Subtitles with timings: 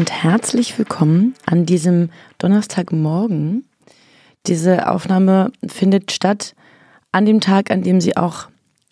[0.00, 3.66] und herzlich willkommen an diesem Donnerstagmorgen.
[4.46, 6.54] Diese Aufnahme findet statt
[7.12, 8.48] an dem Tag, an dem sie auch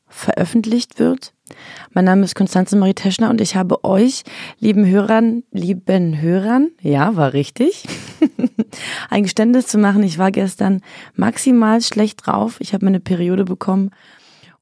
[0.07, 1.33] veröffentlicht wird.
[1.95, 4.25] Mein Name ist Konstanze Marie Teschner und ich habe euch,
[4.59, 7.85] lieben Hörern, lieben Hörern, ja, war richtig,
[9.09, 10.03] ein Geständnis zu machen.
[10.03, 10.83] Ich war gestern
[11.15, 12.59] maximal schlecht drauf.
[12.61, 13.93] Ich habe meine Periode bekommen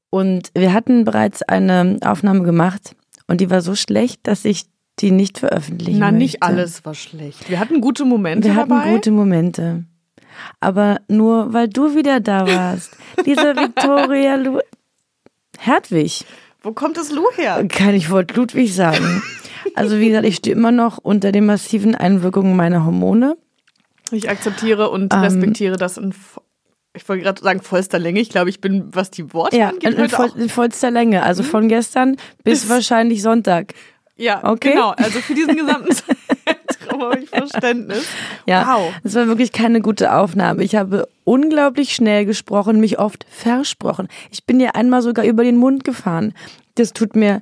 [0.09, 2.95] und wir hatten bereits eine Aufnahme gemacht
[3.27, 4.63] und die war so schlecht, dass ich
[4.99, 6.17] die nicht veröffentlichen Na, möchte.
[6.17, 7.49] nicht alles war schlecht.
[7.49, 8.91] Wir hatten gute Momente Wir hatten dabei.
[8.91, 9.83] gute Momente.
[10.59, 12.95] Aber nur weil du wieder da warst.
[13.25, 14.59] Lisa Victoria Lu
[15.59, 16.25] Hertwig.
[16.61, 17.65] Wo kommt das Lu her?
[17.69, 19.21] Kann ich Wort Ludwig sagen.
[19.75, 23.37] Also wie gesagt, ich stehe immer noch unter den massiven Einwirkungen meiner Hormone.
[24.11, 25.19] Ich akzeptiere und Ähm.
[25.19, 26.13] respektiere das in,
[26.95, 28.19] ich wollte gerade sagen, vollster Länge.
[28.19, 31.23] Ich glaube, ich bin, was die Worte Ja, angeht, in, voll, in vollster Länge.
[31.23, 33.73] Also von gestern bis wahrscheinlich Sonntag.
[34.17, 34.71] Ja, okay.
[34.71, 34.89] genau.
[34.91, 38.05] Also für diesen gesamten Zeitraum habe ich Verständnis.
[38.45, 38.93] Ja, Wow.
[39.03, 40.63] es war wirklich keine gute Aufnahme.
[40.63, 44.07] Ich habe unglaublich schnell gesprochen, mich oft versprochen.
[44.31, 46.33] Ich bin ja einmal sogar über den Mund gefahren.
[46.75, 47.41] Das tut mir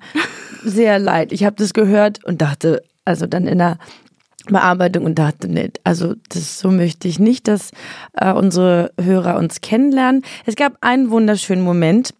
[0.64, 1.32] sehr leid.
[1.32, 3.78] Ich habe das gehört und dachte, also dann in der
[4.48, 7.72] Bearbeitung und dachte, nee, also das so möchte ich nicht, dass
[8.14, 10.24] äh, unsere Hörer uns kennenlernen.
[10.46, 12.14] Es gab einen wunderschönen Moment,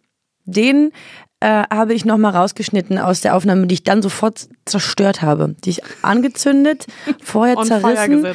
[0.46, 0.92] den
[1.40, 5.56] äh, habe ich nochmal rausgeschnitten aus der Aufnahme, die ich dann sofort zerstört habe.
[5.64, 6.88] Die ich angezündet,
[7.22, 8.26] vorher On zerrissen.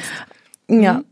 [0.68, 1.02] Ja,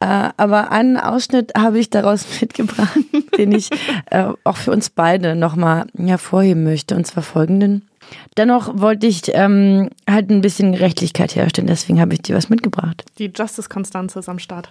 [0.00, 2.98] äh, aber einen Ausschnitt habe ich daraus mitgebracht,
[3.36, 3.68] den ich
[4.10, 7.88] äh, auch für uns beide nochmal hervorheben möchte, und zwar folgenden.
[8.36, 13.04] Dennoch wollte ich ähm, halt ein bisschen Gerechtigkeit herstellen, deswegen habe ich dir was mitgebracht.
[13.18, 14.70] Die Justice Konstanze ist am Start.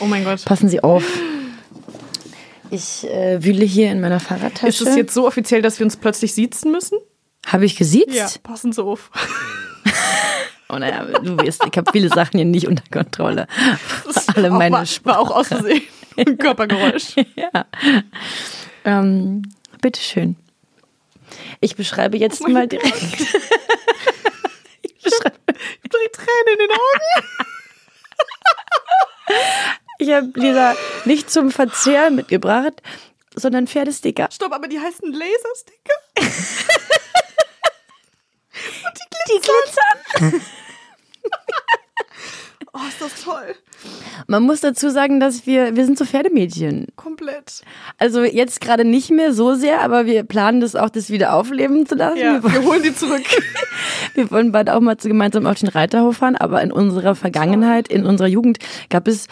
[0.00, 0.44] Oh mein Gott.
[0.44, 1.04] Passen Sie auf.
[2.70, 4.66] Ich äh, wühle hier in meiner Fahrradtasche.
[4.68, 6.98] Ist es jetzt so offiziell, dass wir uns plötzlich siezen müssen?
[7.46, 8.14] Habe ich gesiezt?
[8.14, 9.10] Ja, passen Sie auf.
[10.70, 13.46] Oh naja, du weißt, ich habe viele Sachen hier nicht unter Kontrolle.
[14.34, 15.82] Alle Auch meine war, war auch aus Versehen.
[16.16, 17.16] Ein Körpergeräusch.
[17.36, 17.66] Ja.
[18.86, 19.42] Ähm,
[19.82, 20.36] bitteschön.
[21.60, 22.96] Ich beschreibe jetzt Oh mal direkt.
[24.82, 25.36] ich beschreibe,
[25.82, 27.46] Ich krieg Tränen in den Augen.
[30.04, 32.82] Ich habe Lisa nicht zum Verzehr mitgebracht,
[33.34, 34.28] sondern Pferdesticker.
[34.32, 35.94] Stopp, aber die heißen Lasersticker?
[39.26, 40.40] Die glitzern.
[42.76, 43.54] Oh, ist das toll.
[44.26, 46.88] Man muss dazu sagen, dass wir, wir sind so Pferdemädchen.
[46.96, 47.62] Komplett.
[47.98, 51.86] Also jetzt gerade nicht mehr so sehr, aber wir planen das auch, das wieder aufleben
[51.86, 52.18] zu lassen.
[52.18, 53.22] Ja, Wir, wir holen die zurück.
[54.14, 58.04] wir wollen bald auch mal gemeinsam auf den Reiterhof fahren, aber in unserer Vergangenheit, in
[58.04, 58.58] unserer Jugend
[58.90, 59.28] gab es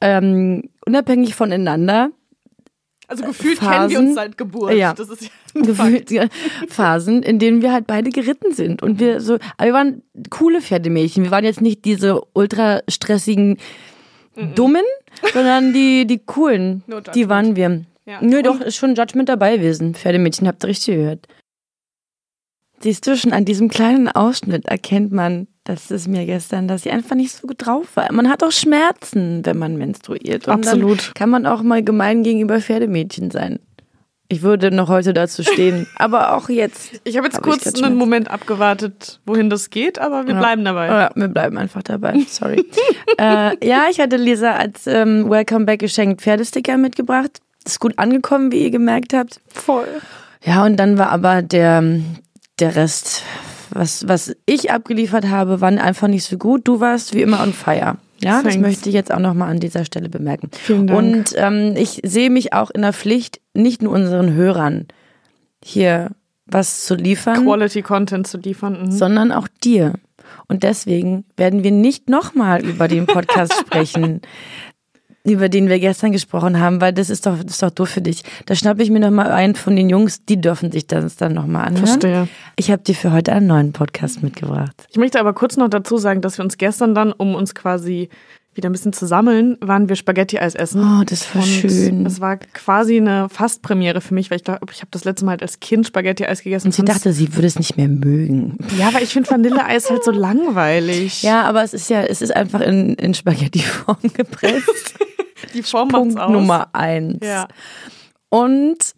[0.00, 2.10] ähm, unabhängig voneinander
[3.08, 3.72] Also gefühlt Phasen.
[3.72, 4.74] kennen wir uns seit Geburt.
[4.74, 4.94] Ja.
[4.94, 6.26] Das ist ja gefühlt ja,
[6.68, 10.60] Phasen, in denen wir halt beide geritten sind und wir so, aber wir waren coole
[10.60, 11.24] Pferdemädchen.
[11.24, 13.58] Wir waren jetzt nicht diese ultra stressigen
[14.54, 14.84] Dummen,
[15.32, 16.82] sondern die die coolen.
[16.86, 17.84] No die waren wir.
[18.04, 18.18] Ja.
[18.20, 19.94] Nö, doch ist schon Judgment dabei gewesen.
[19.94, 21.26] Pferdemädchen habt ihr richtig gehört.
[22.80, 26.92] Siehst du schon an diesem kleinen Ausschnitt erkennt man, dass es mir gestern, dass ich
[26.92, 28.10] einfach nicht so gut drauf war.
[28.12, 30.48] Man hat auch Schmerzen, wenn man menstruiert.
[30.48, 31.08] Und Absolut.
[31.08, 33.58] Dann kann man auch mal gemein gegenüber Pferdemädchen sein.
[34.28, 37.00] Ich würde noch heute dazu stehen, aber auch jetzt.
[37.04, 37.96] Ich habe jetzt Hab kurz einen Schmerzen.
[37.96, 40.40] Moment abgewartet, wohin das geht, aber wir Ja.
[40.40, 40.86] bleiben dabei.
[40.88, 42.18] Ja, wir bleiben einfach dabei.
[42.28, 42.64] Sorry.
[43.18, 47.40] äh, ja, ich hatte Lisa als ähm, Welcome Back geschenkt Pferdesticker mitgebracht.
[47.64, 49.40] Ist gut angekommen, wie ihr gemerkt habt.
[49.48, 49.86] Voll.
[50.44, 51.82] Ja, und dann war aber der,
[52.58, 53.22] der Rest,
[53.78, 56.66] was, was ich abgeliefert habe, war einfach nicht so gut.
[56.66, 57.96] Du warst wie immer on fire.
[58.22, 58.58] Ja, das Thanks.
[58.58, 60.50] möchte ich jetzt auch nochmal an dieser Stelle bemerken.
[60.52, 60.98] Vielen Dank.
[60.98, 64.86] Und ähm, ich sehe mich auch in der Pflicht, nicht nur unseren Hörern
[65.62, 66.10] hier
[66.46, 68.86] was zu liefern, Quality Content zu liefern.
[68.86, 68.92] Mhm.
[68.92, 69.94] sondern auch dir.
[70.48, 74.22] Und deswegen werden wir nicht nochmal über den Podcast sprechen,
[75.30, 78.00] über den wir gestern gesprochen haben, weil das ist doch, das ist doch doof für
[78.00, 78.22] dich.
[78.46, 81.66] Da schnappe ich mir nochmal einen von den Jungs, die dürfen sich das dann nochmal
[81.66, 81.86] anhören.
[81.86, 82.28] Verstehe.
[82.56, 84.86] Ich habe dir für heute einen neuen Podcast mitgebracht.
[84.90, 88.08] Ich möchte aber kurz noch dazu sagen, dass wir uns gestern dann, um uns quasi
[88.56, 90.80] wieder ein bisschen zu sammeln, waren wir Spaghetti-Eis essen.
[90.80, 92.04] Oh, das war Und schön.
[92.04, 95.32] Das war quasi eine Fastpremiere für mich, weil ich glaube, ich habe das letzte Mal
[95.32, 96.68] halt als Kind Spaghetti-Eis gegessen.
[96.68, 98.56] Und sie dachte, sie würde es nicht mehr mögen.
[98.78, 101.22] ja, weil ich finde Vanilleeis halt so langweilig.
[101.22, 104.94] Ja, aber es ist ja, es ist einfach in, in Spaghetti-Form gepresst.
[105.54, 106.30] Die Form Punkt aus.
[106.30, 107.24] Nummer eins.
[107.24, 107.48] Ja.
[108.28, 108.94] Und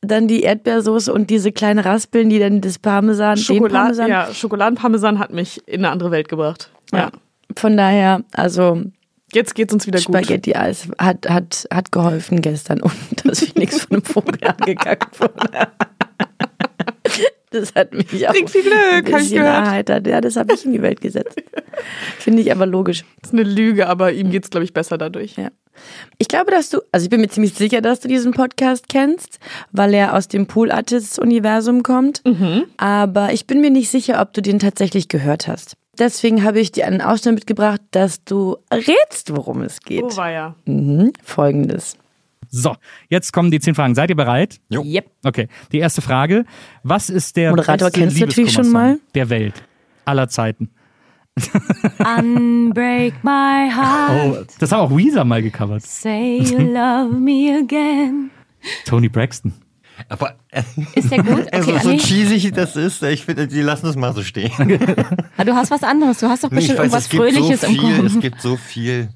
[0.00, 4.08] dann die Erdbeersoße und diese kleinen Raspeln, die dann das Parmesan, Schokolade, Parmesan.
[4.08, 6.70] ja, Schokoladenparmesan hat mich in eine andere Welt gebracht.
[6.92, 6.98] Ja.
[6.98, 7.10] Ja.
[7.56, 8.82] Von daher, also
[9.32, 10.14] Jetzt geht's uns wieder gut.
[10.14, 12.94] Spaghetti-Eis hat, hat, hat geholfen gestern und
[13.24, 15.68] dass ich nichts von einem Vogel angekackt wurde.
[17.50, 20.08] Das hat mich auch Bringt viel Glück, ein hab ich bisschen erheitert.
[20.08, 21.40] Ja, das habe ich in die Welt gesetzt.
[22.18, 23.04] Finde ich aber logisch.
[23.20, 25.36] Das ist eine Lüge, aber ihm geht's glaube ich besser dadurch.
[25.36, 25.50] Ja.
[26.18, 29.38] Ich glaube, dass du, also ich bin mir ziemlich sicher, dass du diesen Podcast kennst,
[29.72, 32.22] weil er aus dem Pool Artists Universum kommt.
[32.76, 35.76] Aber ich bin mir nicht sicher, ob du den tatsächlich gehört hast.
[35.98, 40.02] Deswegen habe ich dir einen Ausschnitt mitgebracht, dass du rätst, worum es geht.
[40.02, 40.54] Oh war ja.
[40.64, 41.12] Mhm.
[41.22, 41.96] Folgendes.
[42.50, 42.76] So,
[43.08, 43.94] jetzt kommen die zehn Fragen.
[43.94, 44.60] Seid ihr bereit?
[44.70, 45.10] Yep.
[45.24, 46.44] Okay, die erste Frage.
[46.82, 48.98] Was ist der Moderator beste kennst du natürlich schon mal.
[49.14, 49.54] der Welt?
[50.04, 50.70] Aller Zeiten.
[52.18, 55.82] Unbreak my heart, Oh, das haben auch Weezer mal gecovert.
[55.82, 58.30] say you love me again.
[58.86, 59.52] Tony Braxton.
[60.08, 60.62] Aber äh,
[60.94, 61.46] Ist der gut?
[61.52, 64.50] also Okay, so Anni, cheesy das ist, ich finde, die lassen es mal so stehen.
[65.36, 66.18] ah, du hast was anderes.
[66.18, 68.02] Du hast doch Nee, bestimmt weiß, irgendwas Fröhliches so im Kopf.
[68.14, 69.08] es gibt so viel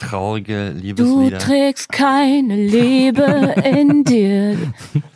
[0.00, 1.38] traurige Du Liebeslieder.
[1.38, 4.56] trägst keine Liebe in dir.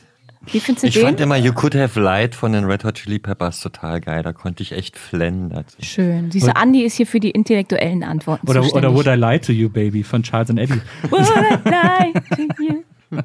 [0.52, 1.24] Wie findest du Ich fand den?
[1.24, 4.22] immer You Could Have Light von den Red Hot Chili Peppers total geil.
[4.22, 5.76] Da konnte ich echt flennen dazu.
[5.80, 6.30] Schön.
[6.30, 8.88] Siehst du, Andi ist hier für die intellektuellen Antworten Oder, zuständig.
[8.90, 10.80] oder Would I Lie to You, Baby von Charles and Eddie.
[11.10, 12.82] Would I lie to you?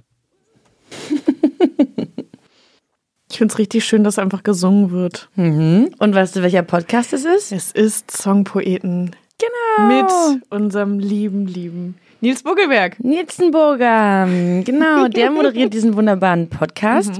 [3.31, 5.29] Ich finde es richtig schön, dass einfach gesungen wird.
[5.35, 5.89] Mhm.
[5.99, 7.53] Und weißt du, welcher Podcast es ist?
[7.53, 9.87] Es ist Songpoeten Genau.
[9.87, 10.11] mit
[10.49, 13.03] unserem lieben, lieben Nils Buckelberg.
[13.03, 14.27] Nitzenburger.
[14.63, 17.19] Genau, der moderiert diesen wunderbaren Podcast.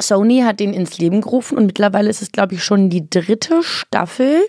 [0.00, 3.62] Sony hat den ins Leben gerufen und mittlerweile ist es, glaube ich, schon die dritte
[3.62, 4.40] Staffel.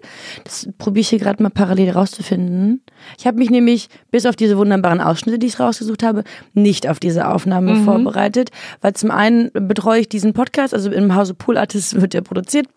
[0.46, 2.86] Das probiere ich hier gerade mal parallel rauszufinden.
[3.18, 6.24] Ich habe mich nämlich bis auf diese wunderbaren Ausschnitte, die ich rausgesucht habe,
[6.54, 11.34] nicht auf diese Aufnahme vorbereitet, weil zum einen betreue ich diesen Podcast, also im Hause
[11.34, 12.68] Pool Artists wird der produziert.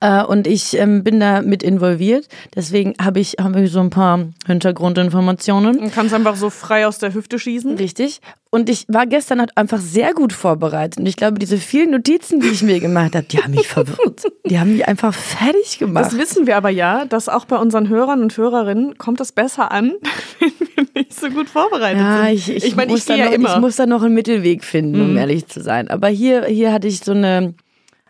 [0.00, 2.28] Äh, und ich ähm, bin da mit involviert.
[2.54, 5.78] Deswegen habe ich, habe ich so ein paar Hintergrundinformationen.
[5.78, 7.76] Und kannst einfach so frei aus der Hüfte schießen.
[7.76, 8.20] Richtig.
[8.50, 10.98] Und ich war gestern halt einfach sehr gut vorbereitet.
[10.98, 14.22] Und ich glaube, diese vielen Notizen, die ich mir gemacht habe, die haben mich verwirrt.
[14.46, 16.06] Die haben mich einfach fertig gemacht.
[16.06, 19.70] Das wissen wir aber ja, dass auch bei unseren Hörern und Hörerinnen kommt das besser
[19.70, 19.92] an,
[20.38, 22.34] wenn wir nicht so gut vorbereitet ja, sind.
[22.34, 23.54] ich, ich, meine, muss ich gehe da ja noch, immer.
[23.54, 25.88] ich muss da noch einen Mittelweg finden, um ehrlich zu sein.
[25.88, 27.54] Aber hier, hier hatte ich so eine,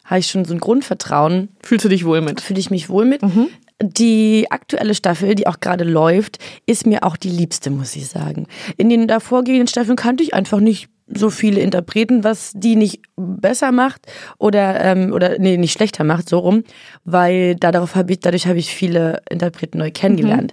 [0.09, 2.41] habe ich schon so ein Grundvertrauen, Fühlst du dich wohl mit?
[2.41, 3.21] fühle ich mich wohl mit.
[3.81, 8.47] Die aktuelle Staffel, die auch gerade läuft, ist mir auch die liebste, muss ich sagen.
[8.77, 13.71] In den davorgehenden Staffeln kannte ich einfach nicht so viele Interpreten, was die nicht besser
[13.71, 14.03] macht
[14.39, 16.65] oder ähm, oder nee nicht schlechter macht so rum,
[17.05, 20.53] weil darauf habe ich dadurch habe ich viele Interpreten neu kennengelernt.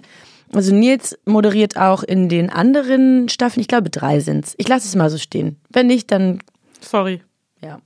[0.54, 4.54] Also Nils moderiert auch in den anderen Staffeln, ich glaube drei sind's.
[4.56, 5.56] Ich lasse es mal so stehen.
[5.70, 6.38] Wenn nicht, dann
[6.80, 7.20] Sorry.
[7.62, 7.80] Ja.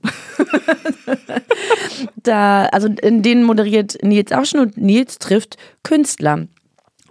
[2.23, 6.47] da, also in denen moderiert Nils auch schon und Nils trifft Künstler.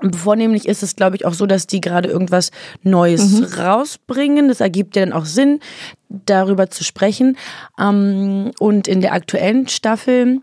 [0.03, 2.51] Und vornehmlich ist es, glaube ich, auch so, dass die gerade irgendwas
[2.83, 4.49] Neues rausbringen.
[4.49, 5.61] Das ergibt ja dann auch Sinn,
[6.09, 7.37] darüber zu sprechen.
[7.79, 10.41] Ähm, und in der aktuellen Staffel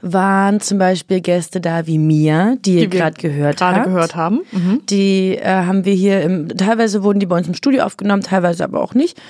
[0.00, 3.86] waren zum Beispiel Gäste da wie Mia, die, ihr Die wir gerade gehört Gerade habt.
[3.86, 4.40] gehört haben.
[4.52, 4.82] Mhm.
[4.88, 8.64] Die äh, haben wir hier im, teilweise wurden die bei uns im Studio aufgenommen, teilweise
[8.64, 9.20] aber auch nicht.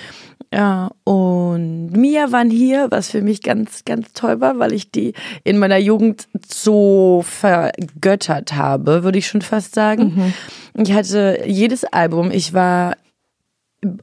[0.53, 5.13] Ja, und Mia waren hier, was für mich ganz, ganz toll war, weil ich die
[5.43, 10.33] in meiner Jugend so vergöttert habe, würde ich schon fast sagen.
[10.73, 12.95] Ich hatte jedes Album, ich war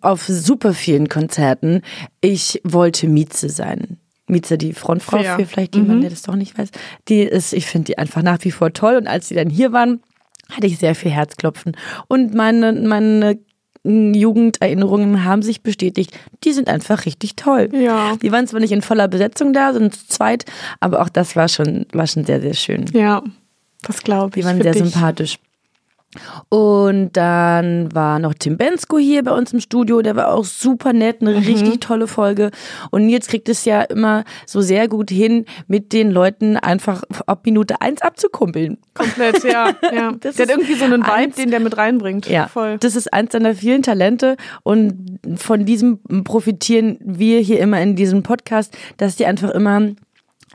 [0.01, 1.83] auf super vielen Konzerten.
[2.21, 3.99] Ich wollte Mieze sein.
[4.27, 5.37] Mieze, die Frontfrau, Fair.
[5.37, 6.71] für vielleicht jemand, der das doch nicht weiß.
[7.09, 8.97] Die ist, ich finde die einfach nach wie vor toll.
[8.97, 10.01] Und als sie dann hier waren,
[10.51, 11.77] hatte ich sehr viel Herzklopfen.
[12.09, 13.39] Und meine, meine
[13.85, 16.19] Jugenderinnerungen haben sich bestätigt.
[16.43, 17.69] Die sind einfach richtig toll.
[17.73, 18.17] Ja.
[18.17, 20.47] Die waren zwar nicht in voller Besetzung da, sind zu zweit,
[20.81, 22.87] aber auch das war schon, war schon sehr, sehr schön.
[22.95, 23.23] Ja,
[23.83, 24.43] das glaube ich.
[24.43, 24.83] Die waren sehr dich.
[24.83, 25.39] sympathisch.
[26.49, 30.93] Und dann war noch Tim Bensko hier bei uns im Studio, der war auch super
[30.93, 31.39] nett, eine Mhm.
[31.47, 32.51] richtig tolle Folge.
[32.91, 37.43] Und Nils kriegt es ja immer so sehr gut hin, mit den Leuten einfach ab
[37.45, 38.79] Minute eins abzukumpeln.
[38.95, 39.73] Komplett, ja.
[39.95, 40.13] ja.
[40.21, 42.29] Das der hat irgendwie so einen Vibe, eins- den der mit reinbringt.
[42.29, 42.79] Ja, Voll.
[42.79, 48.23] das ist eins seiner vielen Talente und von diesem profitieren wir hier immer in diesem
[48.23, 49.91] Podcast, dass die einfach immer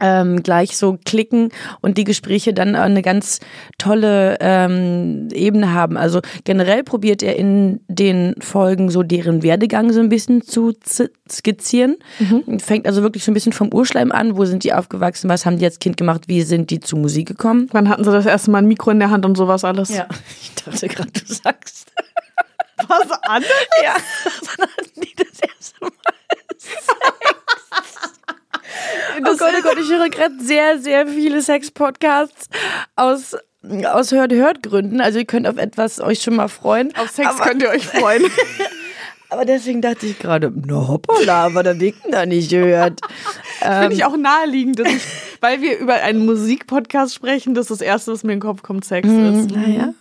[0.01, 1.49] ähm, gleich so klicken
[1.81, 3.39] und die Gespräche dann eine ganz
[3.77, 5.97] tolle ähm, Ebene haben.
[5.97, 10.73] Also generell probiert er in den Folgen so deren Werdegang so ein bisschen zu
[11.29, 11.97] skizzieren.
[12.59, 14.37] Fängt also wirklich so ein bisschen vom Urschleim an.
[14.37, 15.29] Wo sind die aufgewachsen?
[15.29, 16.27] Was haben die als Kind gemacht?
[16.27, 17.67] Wie sind die zu Musik gekommen?
[17.71, 19.89] Wann hatten sie das erste Mal ein Mikro in der Hand und sowas alles?
[19.89, 20.07] Ja,
[20.41, 21.91] ich dachte gerade, du sagst.
[22.87, 23.43] Was an?
[23.83, 23.95] Ja,
[24.57, 25.91] wann hatten die das erste Mal?
[29.17, 32.49] Oh Gott, oh Gott, ich höre gerade sehr, sehr viele Sex-Podcasts
[32.95, 33.35] aus,
[33.85, 35.01] aus Hört-Hört-Gründen.
[35.01, 36.95] Also ihr könnt auf etwas euch schon mal freuen.
[36.95, 38.23] Auf Sex aber, könnt ihr euch freuen.
[39.29, 43.01] aber deswegen dachte ich gerade, na hoppala, aber der Dicken da nicht gehört.
[43.59, 45.03] Finde ich auch naheliegend, ich,
[45.41, 48.85] weil wir über einen Musikpodcast sprechen, dass das Erste, was mir in den Kopf kommt,
[48.85, 49.51] Sex ist.
[49.51, 49.93] Naja,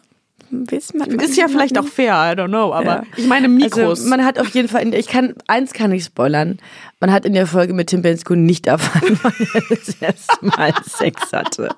[0.50, 3.02] weiß man Ist ja vielleicht auch fair, I don't know, aber Ja.
[3.16, 4.00] ich meine Mikros.
[4.00, 6.58] Also man hat auf jeden Fall, ich kann, eins kann ich spoilern.
[7.00, 10.72] Man hat in der Folge mit Tim Bensko nicht erfahren, wann er das erste Mal
[10.84, 11.68] Sex hatte.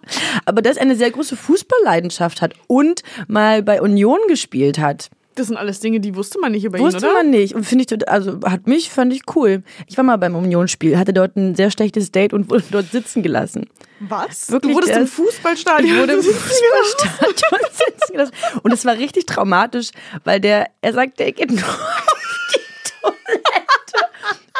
[0.46, 5.10] Aber dass er eine sehr große Fußballleidenschaft hat und mal bei Union gespielt hat.
[5.40, 7.14] Das sind alles Dinge, die wusste man nicht über Wusste ihn, oder?
[7.14, 7.54] man nicht.
[7.54, 9.62] Und finde ich, also hat mich, fand ich cool.
[9.86, 13.22] Ich war mal beim Unionsspiel, hatte dort ein sehr schlechtes Date und wurde dort sitzen
[13.22, 13.68] gelassen.
[14.00, 14.50] Was?
[14.50, 15.94] Wirklich, du wurdest der im Fußballstadion.
[15.94, 18.32] Ich wurde im Fußballstadion sitzen gelassen.
[18.62, 19.90] Und es war richtig traumatisch,
[20.24, 24.10] weil der, er sagte, er geht nur auf die Toilette.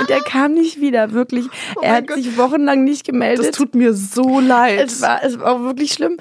[0.01, 1.47] Und er kam nicht wieder, wirklich.
[1.83, 2.17] er mein hat Gott.
[2.17, 3.47] sich wochenlang nicht gemeldet.
[3.49, 4.87] Das tut mir so leid.
[4.87, 6.17] es war, es war auch wirklich schlimm.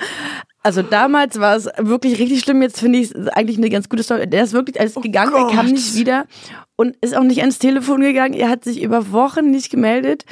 [0.62, 2.62] Also damals war es wirklich richtig schlimm.
[2.62, 4.30] Jetzt finde ich es eigentlich eine ganz gute Story.
[4.30, 5.76] Der ist wirklich, er ist gegangen, er kam Gott.
[5.76, 6.26] nicht wieder
[6.76, 8.34] und ist auch nicht ans Telefon gegangen.
[8.34, 10.26] Er hat sich über Wochen nicht gemeldet.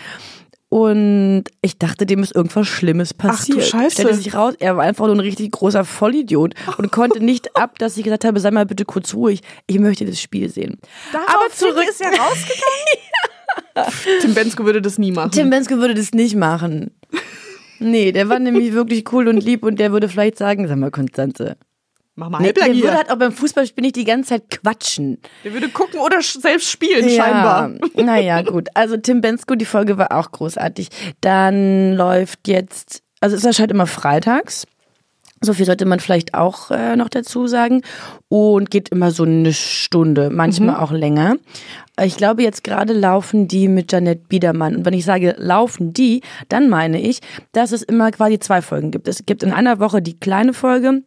[0.69, 3.63] Und ich dachte, dem ist irgendwas Schlimmes passiert.
[3.63, 4.01] Scheiße.
[4.01, 7.79] Stellte sich raus, er war einfach nur ein richtig großer Vollidiot und konnte nicht ab,
[7.79, 10.77] dass ich gesagt habe, sei mal bitte kurz ruhig, ich möchte das Spiel sehen.
[11.13, 13.91] Aber zurück ist er rausgegangen.
[14.21, 15.31] Tim Bensko würde das nie machen.
[15.31, 16.91] Tim Bensko würde das nicht machen.
[17.79, 20.91] Nee, der war nämlich wirklich cool und lieb und der würde vielleicht sagen, sag mal,
[20.91, 21.57] Konstanze.
[22.15, 25.19] Mach mal Nee, der würde halt auch beim Fußballspiel nicht die ganze Zeit quatschen.
[25.43, 27.71] Der würde gucken oder selbst spielen, scheinbar.
[27.95, 28.69] Ja, naja, gut.
[28.73, 30.89] Also Tim Bensko, die Folge war auch großartig.
[31.21, 34.65] Dann läuft jetzt, also es erscheint immer freitags.
[35.41, 37.81] So viel sollte man vielleicht auch äh, noch dazu sagen.
[38.29, 41.35] Und geht immer so eine Stunde, manchmal auch länger.
[42.01, 44.75] Ich glaube, jetzt gerade laufen die mit Janette Biedermann.
[44.75, 47.19] Und wenn ich sage, laufen die, dann meine ich,
[47.51, 49.07] dass es immer quasi zwei Folgen gibt.
[49.07, 51.03] Es gibt in einer Woche die kleine Folge,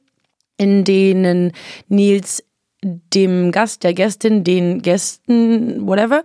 [0.57, 1.53] in denen
[1.89, 2.43] Nils
[2.83, 6.23] dem Gast, der Gästin, den Gästen, whatever,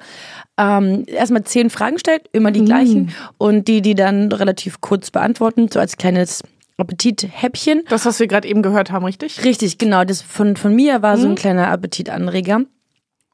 [0.58, 5.68] ähm, erstmal zehn Fragen stellt, immer die gleichen und die, die dann relativ kurz beantworten,
[5.72, 6.44] so als kleines
[6.78, 7.84] Appetithäppchen.
[7.90, 9.44] Das, was wir gerade eben gehört haben, richtig?
[9.44, 12.62] Richtig, genau, das von, von mir war so ein kleiner Appetitanreger.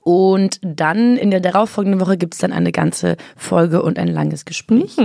[0.03, 4.45] Und dann in der darauffolgenden Woche gibt es dann eine ganze Folge und ein langes
[4.45, 4.95] Gespräch.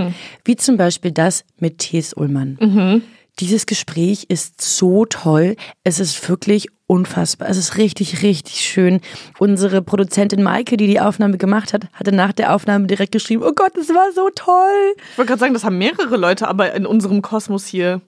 [0.43, 3.03] Wie zum Beispiel das mit Thies Ullmann.
[3.39, 5.55] Dieses Gespräch ist so toll.
[5.83, 7.47] Es ist wirklich unfassbar.
[7.47, 9.01] Es ist richtig, richtig schön.
[9.37, 13.51] Unsere Produzentin Maike, die die Aufnahme gemacht hat, hatte nach der Aufnahme direkt geschrieben, oh
[13.53, 14.95] Gott, das war so toll.
[15.11, 18.01] Ich wollte gerade sagen, das haben mehrere Leute aber in unserem Kosmos hier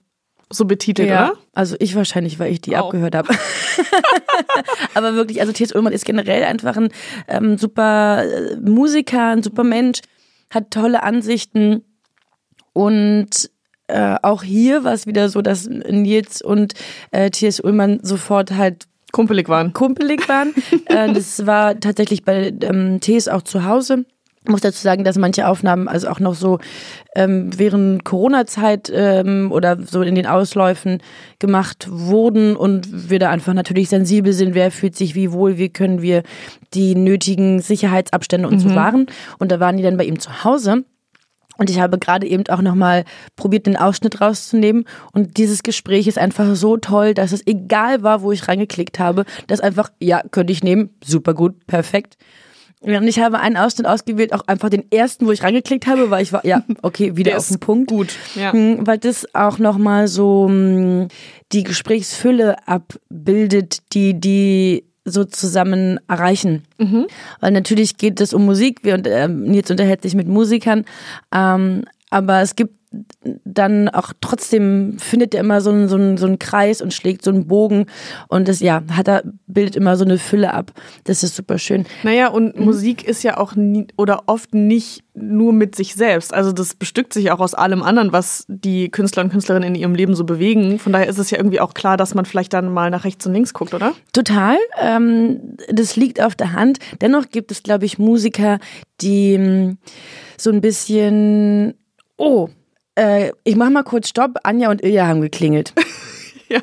[0.52, 1.38] so betitelt, Ja, oder?
[1.54, 2.86] also ich wahrscheinlich, weil ich die Auch.
[2.86, 3.28] abgehört habe.
[4.94, 5.72] Aber wirklich, also T.S.
[5.74, 6.88] Ullmann ist generell einfach ein
[7.28, 10.00] ähm, super äh, Musiker, ein super Mensch,
[10.52, 11.82] hat tolle Ansichten
[12.72, 13.50] und
[13.88, 16.74] äh, auch hier war es wieder so, dass Nils und
[17.10, 17.60] äh, T.S.
[17.60, 19.72] Ullmann sofort halt Kumpelig waren.
[19.72, 20.54] kumpelig waren.
[20.86, 24.04] äh, das war tatsächlich bei ähm, Tees auch zu Hause.
[24.44, 26.58] Ich muss dazu sagen, dass manche Aufnahmen also auch noch so
[27.14, 31.02] ähm, während Corona-Zeit ähm, oder so in den Ausläufen
[31.38, 35.68] gemacht wurden und wir da einfach natürlich sensibel sind, wer fühlt sich wie wohl, wie
[35.68, 36.22] können wir
[36.72, 39.06] die nötigen Sicherheitsabstände und so wahren.
[39.38, 40.84] Und da waren die dann bei ihm zu Hause.
[41.58, 43.04] Und ich habe gerade eben auch nochmal
[43.36, 44.86] probiert, den Ausschnitt rauszunehmen.
[45.12, 49.26] Und dieses Gespräch ist einfach so toll, dass es egal war, wo ich reingeklickt habe,
[49.48, 52.16] dass einfach, ja, könnte ich nehmen, super gut, perfekt.
[52.82, 56.22] Und ich habe einen Ausschnitt ausgewählt, auch einfach den ersten, wo ich reingeklickt habe, weil
[56.22, 57.90] ich war, ja, okay, wieder Der auf den Punkt.
[57.90, 58.52] gut, ja.
[58.52, 61.08] Hm, Weil das auch nochmal so hm,
[61.52, 66.62] die Gesprächsfülle abbildet, die die so zusammen erreichen.
[67.40, 70.84] Weil natürlich geht es um Musik, wir und ähm, Nils unterhält sich mit Musikern,
[71.34, 72.74] ähm, aber es gibt
[73.44, 77.24] dann auch trotzdem findet er immer so einen, so, einen, so einen Kreis und schlägt
[77.24, 77.86] so einen Bogen
[78.28, 80.72] und das ja hat er bildet immer so eine Fülle ab.
[81.04, 81.86] Das ist super schön.
[82.02, 82.64] Naja, und Mhm.
[82.64, 86.32] Musik ist ja auch nie, oder oft nicht nur mit sich selbst.
[86.32, 89.94] Also das bestückt sich auch aus allem anderen, was die Künstler und Künstlerinnen in ihrem
[89.94, 90.78] Leben so bewegen.
[90.78, 93.26] Von daher ist es ja irgendwie auch klar, dass man vielleicht dann mal nach rechts
[93.26, 93.92] und links guckt, oder?
[94.12, 94.56] Total.
[94.80, 96.78] Ähm, das liegt auf der Hand.
[97.00, 98.58] Dennoch gibt es, glaube ich, Musiker,
[99.00, 99.78] die ähm,
[100.36, 101.74] so ein bisschen,
[102.16, 102.48] oh,
[102.94, 104.38] Äh, ich mach mal kurz Stopp.
[104.42, 105.72] Anja und Ilja haben geklingelt.
[106.48, 106.60] Ja.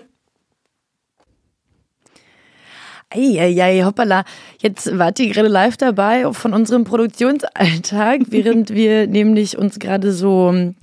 [3.09, 4.25] Eieiei, hoppala.
[4.61, 10.49] Jetzt wart ihr gerade live dabei von unserem Produktionsalltag, während wir nämlich uns gerade so
[10.49, 10.75] ähm,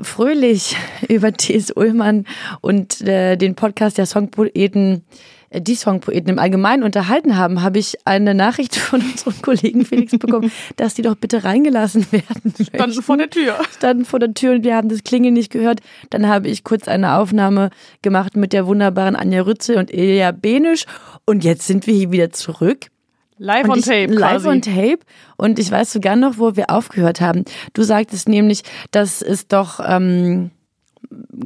[0.00, 0.76] fröhlich
[1.08, 1.70] über T.S.
[1.74, 2.26] Ullmann
[2.60, 5.00] und äh, den Podcast der Songpoeten, äh,
[5.52, 10.50] die Songpoeten im Allgemeinen unterhalten haben, habe ich eine Nachricht von unserem Kollegen Felix bekommen,
[10.76, 12.52] dass die doch bitte reingelassen werden.
[12.54, 13.56] Standen möchten vor der Tür.
[13.76, 15.80] standen vor der Tür und wir haben das Klingeln nicht gehört.
[16.10, 17.70] Dann habe ich kurz eine Aufnahme
[18.02, 20.84] gemacht mit der wunderbaren Anja Rütze und Ilja Benisch.
[21.24, 22.86] Und jetzt sind wir hier wieder zurück.
[23.38, 24.48] Live Und on ich, tape Live quasi.
[24.48, 24.98] on tape.
[25.36, 27.44] Und ich weiß sogar noch, wo wir aufgehört haben.
[27.74, 30.50] Du sagtest nämlich, dass es doch ähm,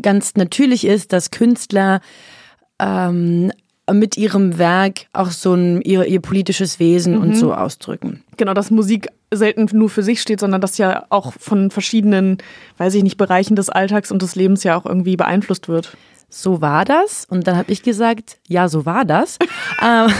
[0.00, 2.00] ganz natürlich ist, dass Künstler
[2.78, 3.50] ähm,
[3.92, 7.22] mit ihrem Werk auch so ein, ihr, ihr politisches Wesen Mhm.
[7.22, 8.22] und so ausdrücken.
[8.36, 12.38] Genau, dass Musik selten nur für sich steht, sondern dass ja auch von verschiedenen,
[12.78, 15.96] weiß ich nicht, Bereichen des Alltags und des Lebens ja auch irgendwie beeinflusst wird.
[16.30, 17.26] So war das.
[17.28, 19.38] Und dann habe ich gesagt, ja, so war das.
[19.82, 20.10] ähm,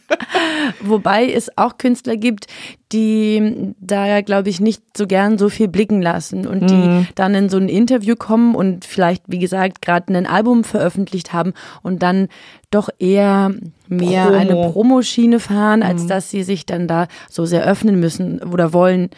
[0.80, 2.46] wobei es auch Künstler gibt,
[2.92, 7.34] die da ja, glaube ich, nicht so gern so viel blicken lassen und die dann
[7.34, 12.02] in so ein Interview kommen und vielleicht, wie gesagt, gerade ein Album veröffentlicht haben und
[12.02, 12.28] dann
[12.70, 13.52] doch eher
[13.88, 14.38] mehr Promo.
[14.38, 19.10] eine Promoschiene fahren, als dass sie sich dann da so sehr öffnen müssen oder wollen.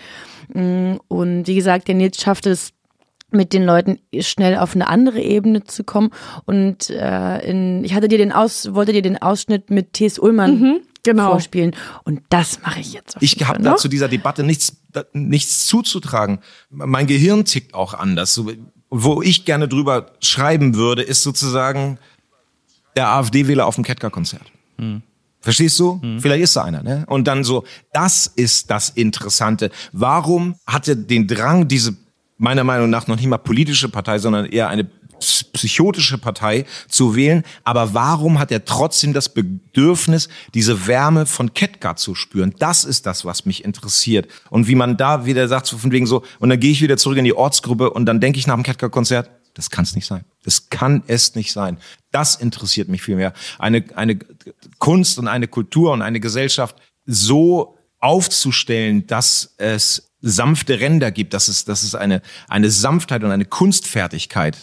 [0.55, 2.73] Mm, Und wie gesagt, der Nils schafft es
[3.31, 6.11] mit den Leuten schnell auf eine andere Ebene zu kommen.
[6.45, 10.19] Und äh, in, ich hatte dir den Aus, wollte dir den Ausschnitt mit T.S.
[10.19, 11.31] Ullmann genau.
[11.33, 11.75] vorspielen.
[12.05, 13.17] Und das mache ich jetzt.
[13.17, 13.77] Auf Ich habe Fall da noch.
[13.79, 16.39] zu dieser Debatte nichts, da- nichts zuzutragen.
[16.71, 18.33] Mein Gehirn tickt auch anders.
[18.35, 18.51] So,
[18.91, 21.99] Wo ich gerne drüber schreiben würde, ist sozusagen
[22.97, 24.43] der AfD-Wähler auf dem Ketka-Konzert.
[25.41, 26.01] Verstehst du?
[26.19, 27.05] Vielleicht ist da einer, ne?
[27.09, 29.71] Und dann so, das ist das Interessante.
[29.93, 31.95] Warum hat er den Drang, diese
[32.39, 37.17] meiner Meinung nach noch nicht mal politische Partei, sondern eher eine ps- psychotische Partei zu
[37.17, 37.45] wählen.
[37.65, 42.55] Aber warum hat er trotzdem das Bedürfnis, diese Wärme von Ketka zu spüren?
[42.59, 44.29] Das ist das, was mich interessiert.
[44.51, 47.19] Und wie man da wieder sagt, von wegen so, und dann gehe ich wieder zurück
[47.19, 50.27] in die Ortsgruppe und dann denke ich nach dem Ketka-Konzert, das kann es nicht sein.
[50.45, 51.79] Das kann es nicht sein.
[52.13, 53.33] Das interessiert mich viel mehr.
[53.59, 54.19] Eine, eine
[54.79, 56.77] Kunst und eine Kultur und eine Gesellschaft
[57.07, 63.31] so aufzustellen, dass es sanfte Ränder gibt, dass es, dass es eine, eine Sanftheit und
[63.31, 64.57] eine Kunstfertigkeit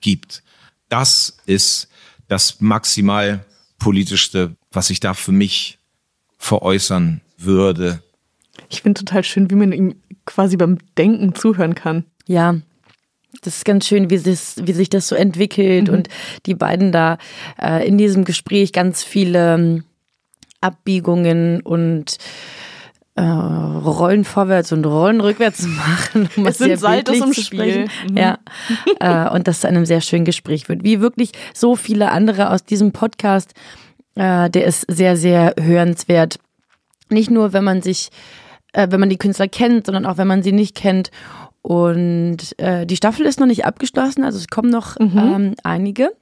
[0.00, 0.42] gibt.
[0.88, 1.88] Das ist
[2.28, 3.44] das maximal
[3.78, 5.78] politischste, was ich da für mich
[6.38, 8.02] veräußern würde.
[8.68, 9.96] Ich finde total schön, wie man ihm
[10.26, 12.04] quasi beim Denken zuhören kann.
[12.26, 12.56] Ja,
[13.42, 16.08] das ist ganz schön, wie, sich, wie sich das so entwickelt und
[16.46, 17.18] die beiden da
[17.60, 19.84] äh, in diesem Gespräch ganz viele ähm,
[20.60, 22.18] Abbiegungen und
[23.16, 26.28] äh, Rollen vorwärts und Rollen rückwärts machen.
[26.36, 27.86] Um Es sind Saltos im Spiel.
[28.08, 28.16] Mhm.
[28.16, 28.38] Ja,
[29.00, 30.84] äh, und das zu einem sehr schönen Gespräch wird.
[30.84, 33.54] Wie wirklich so viele andere aus diesem Podcast,
[34.14, 36.38] äh, der ist sehr, sehr hörenswert.
[37.08, 38.10] Nicht nur, wenn man sich,
[38.72, 41.10] äh, wenn man die Künstler kennt, sondern auch, wenn man sie nicht kennt.
[41.62, 46.12] Und äh, die Staffel ist noch nicht abgeschlossen, also es kommen noch ähm, einige.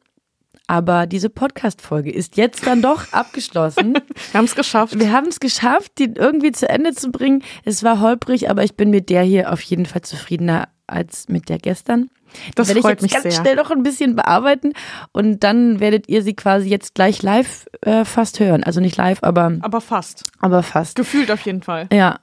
[0.69, 3.95] Aber diese Podcast-Folge ist jetzt dann doch abgeschlossen.
[3.95, 4.99] Wir haben es geschafft.
[4.99, 7.43] Wir haben es geschafft, die irgendwie zu Ende zu bringen.
[7.65, 11.49] Es war holprig, aber ich bin mit der hier auf jeden Fall zufriedener als mit
[11.49, 12.11] der gestern.
[12.55, 13.33] Das werde ich jetzt mich ganz sehr.
[13.33, 14.75] schnell noch ein bisschen bearbeiten
[15.13, 18.63] und dann werdet ihr sie quasi jetzt gleich live äh, fast hören.
[18.63, 20.25] Also nicht live, aber, Aber fast.
[20.41, 20.97] aber fast.
[20.97, 21.89] Gefühlt auf jeden Fall.
[21.91, 22.19] Ja.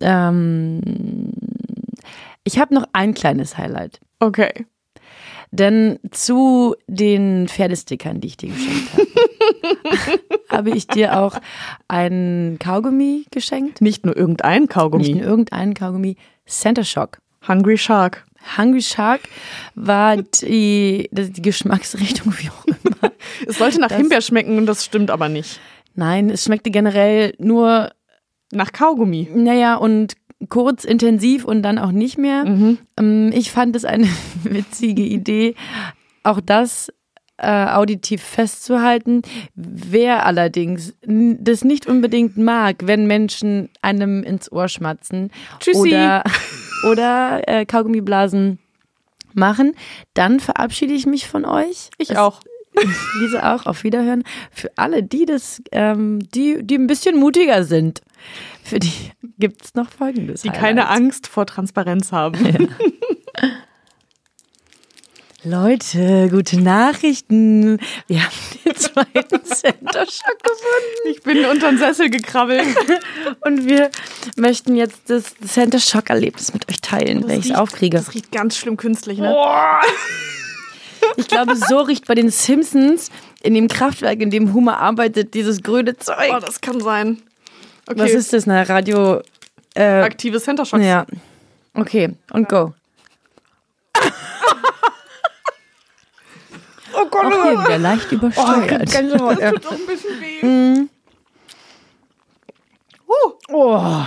[0.00, 1.32] Ähm,
[2.44, 4.00] ich habe noch ein kleines Highlight.
[4.20, 4.66] Okay.
[5.56, 11.38] Denn zu den Pferdestickern, die ich dir geschenkt habe, habe ich dir auch
[11.88, 13.80] ein Kaugummi geschenkt.
[13.80, 15.04] Nicht nur irgendein Kaugummi.
[15.04, 16.16] Nicht nur irgendeinen Kaugummi.
[16.46, 17.18] Center Shock.
[17.46, 18.24] Hungry Shark.
[18.58, 19.20] Hungry Shark
[19.74, 23.12] war die, die die Geschmacksrichtung, wie auch immer.
[23.46, 25.60] Es sollte nach Das- Himbeer schmecken und das stimmt aber nicht.
[25.94, 27.90] Nein, es schmeckte generell nur,
[28.52, 29.28] Nach Kaugummi.
[29.34, 30.14] naja, und
[30.48, 32.44] kurz, intensiv und dann auch nicht mehr.
[32.96, 34.08] Ähm, Ich fand es eine
[34.44, 35.54] witzige Idee,
[36.22, 36.92] auch das
[37.36, 39.22] äh, auditiv festzuhalten.
[39.54, 45.80] Wer allerdings das nicht unbedingt mag, wenn Menschen einem ins Ohr schmatzen Tschüssi.
[45.88, 46.22] oder,
[46.90, 48.58] oder äh, Kaugummiblasen
[49.32, 49.74] machen,
[50.14, 51.90] dann verabschiede ich mich von euch.
[51.98, 52.40] Ich Es- auch.
[53.20, 53.66] Diese auch.
[53.66, 54.24] Auf Wiederhören.
[54.50, 58.00] Für alle, die das, ähm, die, die ein bisschen mutiger sind,
[58.64, 60.42] für die gibt es noch folgendes.
[60.42, 61.02] Die keine Highlight.
[61.02, 62.68] Angst vor Transparenz haben.
[65.46, 67.78] Leute, gute Nachrichten.
[68.06, 68.32] Wir haben
[68.64, 71.10] den zweiten Center Shock gefunden.
[71.10, 72.66] Ich bin unter den Sessel gekrabbelt.
[73.44, 73.90] Und wir
[74.36, 77.98] möchten jetzt das Center Shock Erlebnis mit euch teilen, wenn ich es aufkriege.
[77.98, 79.36] Das riecht ganz schlimm künstlich, ne?
[81.16, 83.10] Ich glaube, so riecht bei den Simpsons
[83.42, 86.32] in dem Kraftwerk, in dem Homer arbeitet, dieses grüne Zeug.
[86.34, 87.22] Oh, das kann sein.
[87.88, 87.98] Okay.
[87.98, 88.46] Was ist das?
[88.46, 89.20] Na, Radio.
[89.74, 90.84] Äh, aktive Center Shocks?
[90.84, 91.04] ja.
[91.74, 92.72] Okay, und go.
[96.94, 98.92] oh Gott, okay, wieder leicht übersteuert.
[98.92, 100.86] Tut doch ein bisschen weh.
[103.48, 104.04] oh.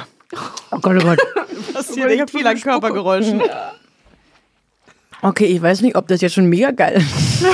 [0.71, 1.19] oh Gott, oh Gott.
[1.73, 3.41] Passiert echt viel an Körpergeräuschen.
[5.21, 7.45] Okay, ich weiß nicht, ob das jetzt schon mega geil ist.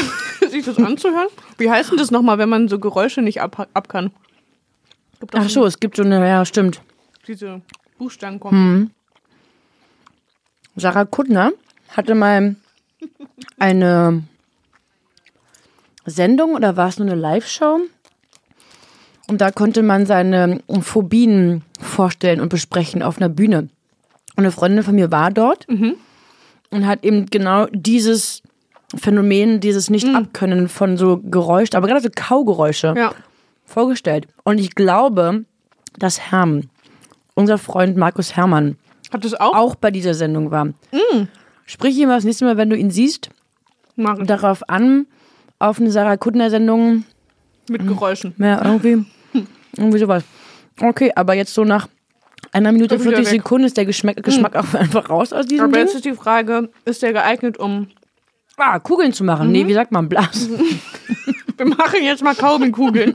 [0.52, 1.30] Sich das anzuhören?
[1.58, 4.12] Wie heißt denn das nochmal, wenn man so Geräusche nicht ab, ab kann?
[5.24, 6.82] Gibt Ach so, es gibt so eine, ja, stimmt.
[7.26, 7.62] Diese
[7.98, 8.92] Buchstaben kommen.
[10.76, 11.54] Sarah Kuttner
[11.88, 12.58] hatte mal
[13.58, 14.24] eine
[16.06, 17.80] Sendung oder war es nur eine Live-Show?
[19.30, 23.60] Und da konnte man seine Phobien vorstellen und besprechen auf einer Bühne.
[23.60, 23.70] Und
[24.36, 25.66] eine Freundin von mir war dort
[26.70, 28.44] und hat eben genau dieses
[28.94, 33.14] Phänomen, dieses Nicht-Abkönnen von so Geräusch, aber gerade so Kaugeräusche Ja.
[33.66, 34.28] Vorgestellt.
[34.44, 35.46] Und ich glaube,
[35.98, 36.70] dass Herm,
[37.36, 38.78] unser Freund Markus Herrmann,
[39.12, 39.56] Hat das auch?
[39.56, 40.70] auch bei dieser Sendung war.
[41.66, 43.30] Sprich ihm das nächste Mal, wenn du ihn siehst,
[43.96, 44.28] Mach ich.
[44.28, 45.06] darauf an,
[45.60, 47.06] auf eine Sarah Kuttner-Sendung,
[47.70, 48.34] Mit Geräuschen.
[48.38, 49.06] ja, irgendwie,
[49.78, 50.24] irgendwie sowas.
[50.82, 51.88] Okay, aber jetzt so nach
[52.52, 53.42] einer Minute Ist wieder 40 weg.
[53.42, 55.86] Sekunden ist der Geschmack, Geschmack auch einfach raus aus diesem Aber Ding.
[55.86, 57.88] jetzt ist die Frage, ist der geeignet, um...
[58.58, 59.52] Ah, Kugeln zu machen.
[59.52, 60.48] Nee, wie sagt man, Blas.
[61.58, 63.14] Wir machen jetzt mal Kaugummi-Kugeln.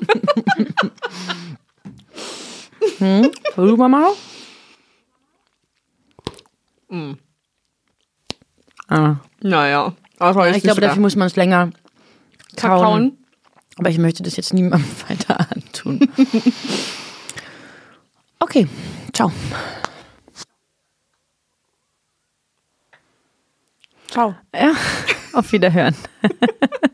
[3.55, 4.12] Versuch mal mal.
[8.88, 9.92] Ah, naja.
[10.18, 11.70] Aber ich glaube, dafür muss man es länger
[12.57, 12.81] kauen.
[12.83, 13.18] kauen.
[13.77, 16.01] Aber ich möchte das jetzt niemandem weiter antun.
[18.40, 18.68] Okay,
[19.12, 19.33] ciao.
[24.11, 24.35] Ciao.
[24.55, 24.73] Ja,
[25.33, 25.94] auf Wiederhören.